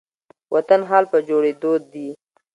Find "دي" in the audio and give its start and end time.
1.91-2.09